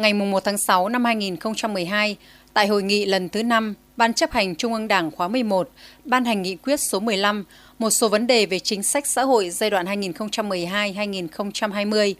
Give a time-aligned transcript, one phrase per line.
[0.00, 2.16] ngày 1 tháng 6 năm 2012,
[2.52, 5.70] tại hội nghị lần thứ 5, Ban chấp hành Trung ương Đảng khóa 11
[6.04, 7.44] ban hành nghị quyết số 15
[7.78, 12.14] một số vấn đề về chính sách xã hội giai đoạn 2012-2020,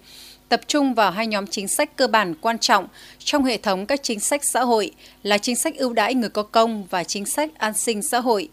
[0.49, 2.87] tập trung vào hai nhóm chính sách cơ bản quan trọng
[3.19, 4.91] trong hệ thống các chính sách xã hội
[5.23, 8.49] là chính sách ưu đãi người có công và chính sách an sinh xã hội.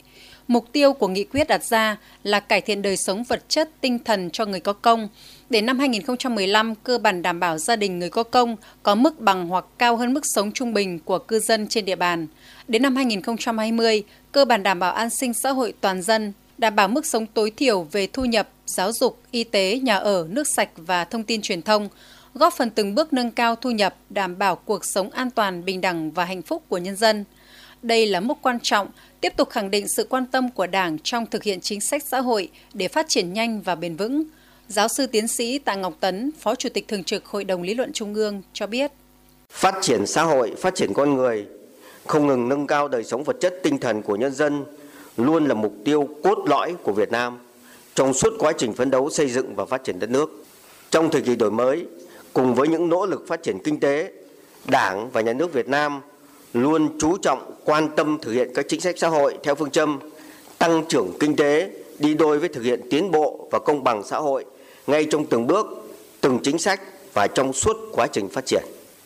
[0.47, 3.99] Mục tiêu của nghị quyết đặt ra là cải thiện đời sống vật chất, tinh
[3.99, 5.09] thần cho người có công.
[5.49, 9.47] Đến năm 2015, cơ bản đảm bảo gia đình người có công có mức bằng
[9.47, 12.27] hoặc cao hơn mức sống trung bình của cư dân trên địa bàn.
[12.67, 16.87] Đến năm 2020, cơ bản đảm bảo an sinh xã hội toàn dân, đảm bảo
[16.87, 20.69] mức sống tối thiểu về thu nhập, giáo dục, y tế, nhà ở, nước sạch
[20.75, 21.89] và thông tin truyền thông,
[22.33, 25.81] góp phần từng bước nâng cao thu nhập, đảm bảo cuộc sống an toàn, bình
[25.81, 27.25] đẳng và hạnh phúc của nhân dân.
[27.81, 28.87] Đây là mốc quan trọng,
[29.21, 32.21] tiếp tục khẳng định sự quan tâm của Đảng trong thực hiện chính sách xã
[32.21, 34.23] hội để phát triển nhanh và bền vững.
[34.67, 37.73] Giáo sư tiến sĩ Tạ Ngọc Tấn, Phó Chủ tịch Thường trực Hội đồng Lý
[37.73, 38.91] luận Trung ương cho biết.
[39.49, 41.45] Phát triển xã hội, phát triển con người,
[42.05, 44.63] không ngừng nâng cao đời sống vật chất tinh thần của nhân dân
[45.17, 47.37] luôn là mục tiêu cốt lõi của Việt Nam
[47.95, 50.45] trong suốt quá trình phấn đấu xây dựng và phát triển đất nước.
[50.91, 51.85] Trong thời kỳ đổi mới,
[52.33, 54.11] cùng với những nỗ lực phát triển kinh tế,
[54.65, 56.01] Đảng và Nhà nước Việt Nam
[56.53, 59.99] luôn chú trọng quan tâm thực hiện các chính sách xã hội theo phương châm
[60.57, 64.17] tăng trưởng kinh tế đi đôi với thực hiện tiến bộ và công bằng xã
[64.17, 64.45] hội
[64.87, 65.67] ngay trong từng bước,
[66.21, 66.81] từng chính sách
[67.13, 68.63] và trong suốt quá trình phát triển.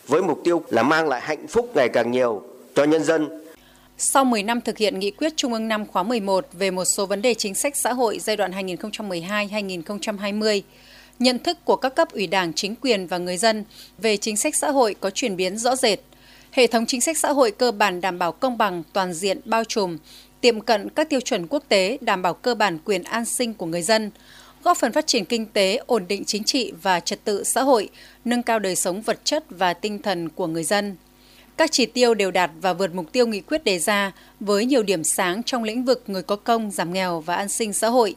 [0.08, 2.42] Với mục tiêu là mang lại hạnh phúc ngày càng nhiều
[2.74, 3.42] cho nhân dân
[4.04, 7.06] sau 10 năm thực hiện nghị quyết Trung ương năm khóa 11 về một số
[7.06, 10.60] vấn đề chính sách xã hội giai đoạn 2012-2020,
[11.18, 13.64] nhận thức của các cấp ủy đảng, chính quyền và người dân
[13.98, 15.98] về chính sách xã hội có chuyển biến rõ rệt.
[16.52, 19.64] Hệ thống chính sách xã hội cơ bản đảm bảo công bằng, toàn diện, bao
[19.64, 19.98] trùm,
[20.40, 23.66] tiệm cận các tiêu chuẩn quốc tế, đảm bảo cơ bản quyền an sinh của
[23.66, 24.10] người dân,
[24.64, 27.88] góp phần phát triển kinh tế, ổn định chính trị và trật tự xã hội,
[28.24, 30.96] nâng cao đời sống vật chất và tinh thần của người dân.
[31.56, 34.82] Các chỉ tiêu đều đạt và vượt mục tiêu nghị quyết đề ra với nhiều
[34.82, 38.14] điểm sáng trong lĩnh vực người có công, giảm nghèo và an sinh xã hội.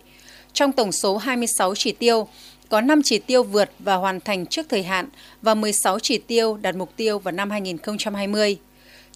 [0.54, 2.28] Trong tổng số 26 chỉ tiêu,
[2.70, 5.08] có 5 chỉ tiêu vượt và hoàn thành trước thời hạn
[5.42, 8.58] và 16 chỉ tiêu đạt mục tiêu vào năm 2020.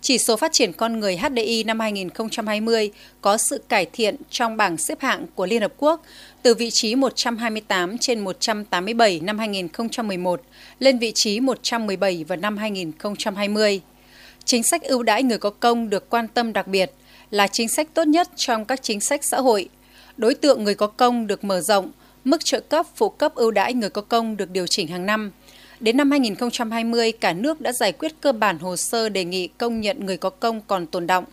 [0.02, 4.78] Chỉ số phát triển con người HDI năm 2020 có sự cải thiện trong bảng
[4.78, 6.04] xếp hạng của Liên Hợp Quốc
[6.42, 10.42] từ vị trí 128 trên 187 năm 2011
[10.80, 13.82] lên vị trí 117 vào năm 2020.
[14.46, 16.92] Chính sách ưu đãi người có công được quan tâm đặc biệt
[17.32, 19.70] là chính sách tốt nhất trong các chính sách xã hội.
[20.18, 21.92] Đối tượng người có công được mở rộng,
[22.30, 25.32] mức trợ cấp phụ cấp ưu đãi người có công được điều chỉnh hàng năm.
[25.80, 29.82] Đến năm 2020, cả nước đã giải quyết cơ bản hồ sơ đề nghị công
[29.82, 31.26] nhận người có công còn tồn động,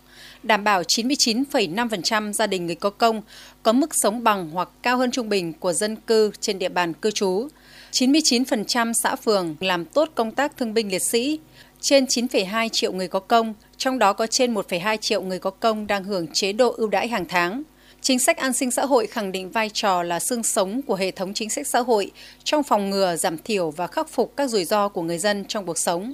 [0.43, 3.23] đảm bảo 99,5% gia đình người có công
[3.63, 6.93] có mức sống bằng hoặc cao hơn trung bình của dân cư trên địa bàn
[6.93, 7.49] cư trú.
[7.93, 11.39] 99% xã phường làm tốt công tác thương binh liệt sĩ,
[11.81, 15.87] trên 9,2 triệu người có công, trong đó có trên 1,2 triệu người có công
[15.87, 17.63] đang hưởng chế độ ưu đãi hàng tháng.
[18.07, 21.11] Chính sách an sinh xã hội khẳng định vai trò là xương sống của hệ
[21.11, 22.11] thống chính sách xã hội
[22.45, 25.67] trong phòng ngừa, giảm thiểu và khắc phục các rủi ro của người dân trong
[25.67, 26.13] cuộc sống.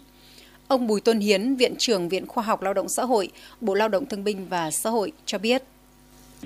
[0.69, 3.31] Ông Bùi Tôn Hiến, Viện trưởng Viện Khoa học Lao động Xã hội,
[3.61, 5.63] Bộ Lao động Thương binh và Xã hội cho biết.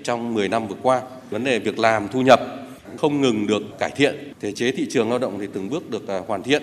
[0.03, 2.41] Trong 10 năm vừa qua, vấn đề việc làm, thu nhập
[2.97, 6.09] không ngừng được cải thiện, thể chế thị trường lao động thì từng bước được
[6.09, 6.63] à, hoàn thiện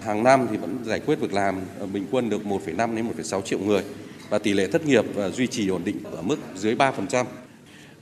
[0.00, 3.40] hàng năm thì vẫn giải quyết việc làm à, bình quân được 1,5 đến 1,6
[3.42, 3.82] triệu người
[4.30, 7.24] và tỷ lệ thất nghiệp à, duy trì ổn định ở mức dưới 3%.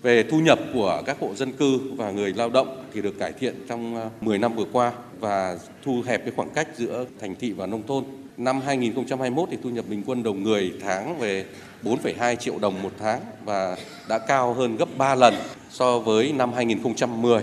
[0.03, 3.32] Về thu nhập của các hộ dân cư và người lao động thì được cải
[3.32, 7.34] thiện trong à, 10 năm vừa qua và thu hẹp cái khoảng cách giữa thành
[7.34, 8.04] thị và nông thôn.
[8.36, 11.44] Năm 2021 thì thu nhập bình quân đầu người tháng về
[11.82, 13.76] 4,2 triệu đồng một tháng và
[14.09, 15.34] đã cao hơn gấp 3 lần
[15.70, 17.42] so với năm 2010.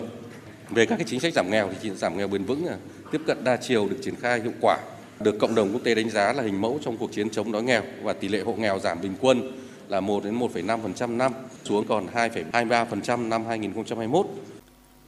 [0.70, 2.76] Về các cái chính sách giảm nghèo thì giảm nghèo bền vững à,
[3.12, 4.78] tiếp cận đa chiều được triển khai hiệu quả,
[5.20, 7.64] được cộng đồng quốc tế đánh giá là hình mẫu trong cuộc chiến chống đói
[7.64, 9.52] nghèo và tỷ lệ hộ nghèo giảm bình quân
[9.88, 14.28] là 1 đến 1,5% năm xuống còn 2,23% năm 2021.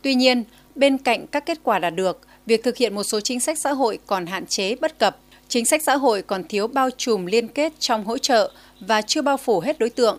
[0.02, 0.44] Tuy nhiên,
[0.76, 3.72] bên cạnh các kết quả đạt được, việc thực hiện một số chính sách xã
[3.72, 5.18] hội còn hạn chế bất cập,
[5.48, 9.22] chính sách xã hội còn thiếu bao trùm liên kết trong hỗ trợ và chưa
[9.22, 10.18] bao phủ hết đối tượng,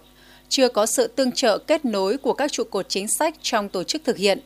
[0.48, 3.84] chưa có sự tương trợ kết nối của các trụ cột chính sách trong tổ
[3.84, 4.40] chức thực hiện.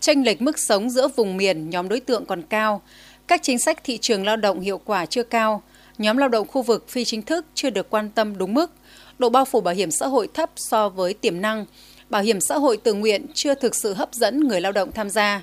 [0.00, 2.82] Tranh lệch mức sống giữa vùng miền, nhóm đối tượng còn cao,
[3.26, 5.62] các chính sách thị trường lao động hiệu quả chưa cao,
[5.98, 8.70] nhóm lao động khu vực phi chính thức chưa được quan tâm đúng mức,
[9.18, 11.66] độ bao phủ bảo hiểm xã hội thấp so với tiềm năng,
[12.10, 15.10] bảo hiểm xã hội tự nguyện chưa thực sự hấp dẫn người lao động tham
[15.10, 15.42] gia.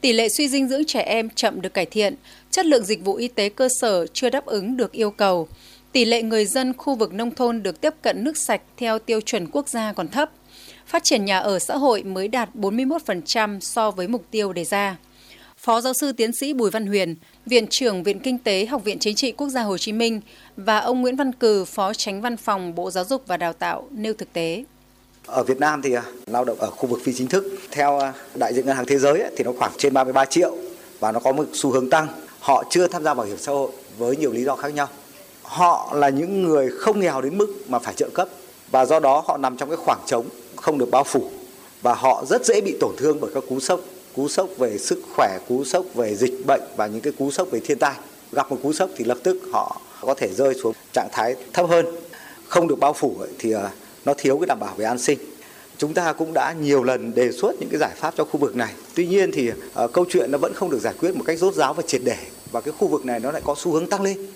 [0.00, 2.14] Tỷ lệ suy dinh dưỡng trẻ em chậm được cải thiện,
[2.50, 5.48] chất lượng dịch vụ y tế cơ sở chưa đáp ứng được yêu cầu.
[5.92, 9.20] Tỷ lệ người dân khu vực nông thôn được tiếp cận nước sạch theo tiêu
[9.20, 10.30] chuẩn quốc gia còn thấp
[10.86, 14.96] phát triển nhà ở xã hội mới đạt 41% so với mục tiêu đề ra.
[15.66, 17.16] Phó giáo sư tiến sĩ Bùi Văn Huyền,
[17.46, 20.20] Viện trưởng Viện Kinh tế Học viện Chính trị Quốc gia Hồ Chí Minh
[20.56, 23.88] và ông Nguyễn Văn Cừ, Phó Tránh Văn phòng Bộ Giáo dục và Đào tạo
[23.90, 24.64] nêu thực tế.
[25.26, 28.12] Ở Việt Nam thì à, lao động ở khu vực phi chính thức theo à,
[28.34, 30.56] đại diện ngân hàng thế giới thì nó khoảng trên 33 triệu
[31.00, 32.08] và nó có một xu hướng tăng.
[32.40, 34.88] Họ chưa tham gia bảo hiểm xã hội với nhiều lý do khác nhau.
[35.42, 38.28] Họ là những người không nghèo đến mức mà phải trợ cấp
[38.70, 40.26] và do đó họ nằm trong cái khoảng trống
[40.56, 41.30] không được bao phủ
[41.82, 43.80] và họ rất dễ bị tổn thương bởi các cú sốc
[44.16, 47.50] cú sốc về sức khỏe cú sốc về dịch bệnh và những cái cú sốc
[47.50, 47.94] về thiên tai.
[48.32, 51.66] Gặp một cú sốc thì lập tức họ có thể rơi xuống trạng thái thấp
[51.68, 51.86] hơn
[52.48, 53.70] không được bao phủ thì ờ,
[54.04, 55.18] nó thiếu cái đảm bảo về an sinh.
[55.78, 58.56] Chúng ta cũng đã nhiều lần đề xuất những cái giải pháp cho khu vực
[58.56, 58.72] này.
[58.94, 61.54] Tuy nhiên thì uh, câu chuyện nó vẫn không được giải quyết một cách rốt
[61.54, 62.16] ráo và triệt để
[62.52, 64.26] và cái khu vực này nó lại có xu hướng tăng lên.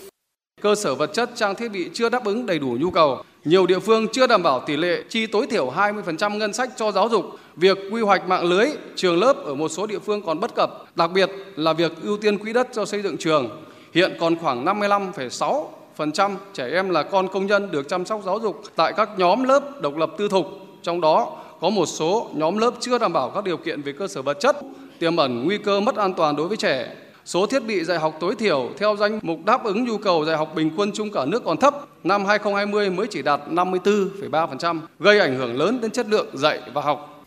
[0.63, 3.67] Cơ sở vật chất trang thiết bị chưa đáp ứng đầy đủ nhu cầu nhiều
[3.67, 7.09] địa phương chưa đảm bảo tỷ lệ chi tối thiểu 20% ngân sách cho giáo
[7.09, 7.25] dục.
[7.57, 8.67] Việc quy hoạch mạng lưới
[8.97, 12.17] trường lớp ở một số địa phương còn bất cập, đặc biệt là việc ưu
[12.17, 13.65] tiên quỹ đất cho xây dựng trường.
[13.95, 18.63] Hiện còn khoảng 55,6% trẻ em là con công nhân được chăm sóc giáo dục
[18.77, 20.47] tại các nhóm lớp độc lập tư thục,
[20.83, 24.09] trong đó có một số nhóm lớp chưa đảm bảo các điều kiện về cơ
[24.09, 24.57] sở vật chất,
[24.99, 26.95] tiềm ẩn nguy cơ mất an toàn đối với trẻ.
[27.25, 30.37] Số thiết bị dạy học tối thiểu theo danh mục đáp ứng nhu cầu dạy
[30.37, 31.75] học bình quân chung cả nước còn thấp,
[32.05, 36.83] năm 2020 mới chỉ đạt 54,3%, gây ảnh hưởng lớn đến chất lượng dạy và
[36.83, 37.20] học.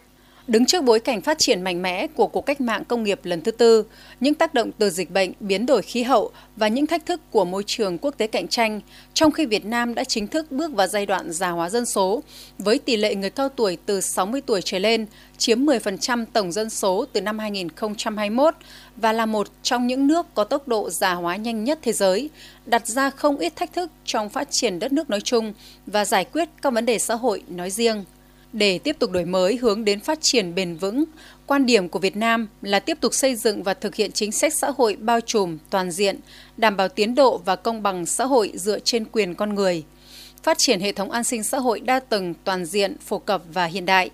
[0.47, 3.41] Đứng trước bối cảnh phát triển mạnh mẽ của cuộc cách mạng công nghiệp lần
[3.41, 3.85] thứ tư,
[4.19, 7.45] những tác động từ dịch bệnh, biến đổi khí hậu và những thách thức của
[7.45, 8.81] môi trường quốc tế cạnh tranh,
[9.13, 12.23] trong khi Việt Nam đã chính thức bước vào giai đoạn già hóa dân số,
[12.57, 15.05] với tỷ lệ người cao tuổi từ 60 tuổi trở lên
[15.37, 18.55] chiếm 10% tổng dân số từ năm 2021
[18.95, 22.29] và là một trong những nước có tốc độ già hóa nhanh nhất thế giới,
[22.65, 25.53] đặt ra không ít thách thức trong phát triển đất nước nói chung
[25.85, 28.03] và giải quyết các vấn đề xã hội nói riêng.
[28.53, 31.03] Để tiếp tục đổi mới hướng đến phát triển bền vững,
[31.47, 34.53] quan điểm của Việt Nam là tiếp tục xây dựng và thực hiện chính sách
[34.53, 36.19] xã hội bao trùm, toàn diện,
[36.57, 39.83] đảm bảo tiến độ và công bằng xã hội dựa trên quyền con người.
[40.43, 43.65] Phát triển hệ thống an sinh xã hội đa tầng, toàn diện, phổ cập và
[43.65, 44.09] hiện đại.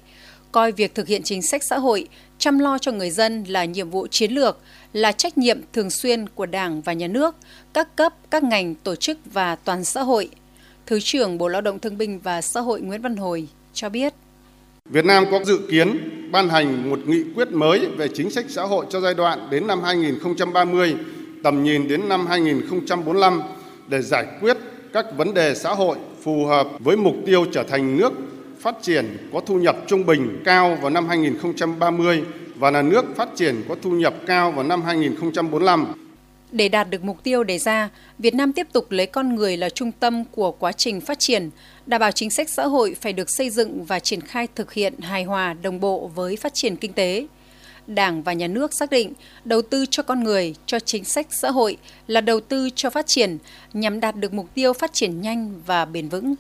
[0.52, 2.08] Coi việc thực hiện chính sách xã hội,
[2.38, 4.58] chăm lo cho người dân là nhiệm vụ chiến lược,
[4.94, 7.36] là trách nhiệm thường xuyên của Đảng và Nhà nước,
[7.74, 10.30] các cấp, các ngành, tổ chức và toàn xã hội.
[10.86, 14.14] Thứ trưởng Bộ Lao động Thương binh và Xã hội Nguyễn Văn Hồi cho biết.
[14.90, 16.00] Việt Nam có dự kiến
[16.32, 19.68] ban hành một nghị quyết mới về chính sách xã hội cho giai đoạn đến
[19.68, 20.96] năm 2030,
[21.44, 23.42] tầm nhìn đến năm 2045
[23.88, 24.58] để giải quyết
[24.94, 28.14] các vấn đề xã hội phù hợp với mục tiêu trở thành nước
[28.60, 32.24] phát triển có thu nhập trung bình cao vào năm 2030
[32.56, 35.88] và là nước phát triển có thu nhập cao vào năm 2045.
[36.52, 39.70] Để đạt được mục tiêu đề ra, Việt Nam tiếp tục lấy con người là
[39.70, 41.50] trung tâm của quá trình phát triển,
[41.90, 45.00] đảm bảo chính sách xã hội phải được xây dựng và triển khai thực hiện
[45.00, 47.28] hài hòa đồng bộ với phát triển kinh tế.
[47.88, 49.14] Đảng và nhà nước xác định
[49.46, 51.78] đầu tư cho con người, cho chính sách xã hội
[52.08, 53.38] là đầu tư cho phát triển
[53.74, 56.36] nhằm đạt được mục tiêu phát triển nhanh và bền vững.